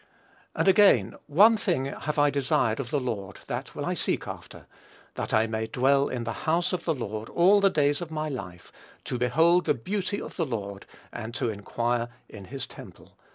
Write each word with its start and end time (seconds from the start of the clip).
And 0.55 0.67
again, 0.67 1.13
"One 1.27 1.55
thing 1.57 1.85
have 1.85 2.17
I 2.17 2.31
desired 2.31 2.79
of 2.79 2.89
the 2.89 2.99
Lord, 2.99 3.41
that 3.45 3.75
will 3.75 3.85
I 3.85 3.93
seek 3.93 4.27
after; 4.27 4.65
that 5.13 5.31
I 5.31 5.45
may 5.45 5.67
dwell 5.67 6.07
in 6.07 6.23
the 6.23 6.33
house 6.49 6.73
of 6.73 6.85
the 6.85 6.95
Lord 6.95 7.29
all 7.29 7.61
the 7.61 7.69
days 7.69 8.01
of 8.01 8.09
my 8.09 8.27
life, 8.27 8.71
to 9.03 9.19
behold 9.19 9.65
the 9.65 9.75
beauty 9.75 10.19
of 10.19 10.37
the 10.37 10.45
Lord, 10.47 10.87
and 11.13 11.35
to 11.35 11.51
inquire 11.51 12.09
in 12.27 12.45
his 12.45 12.65
temple." 12.65 13.15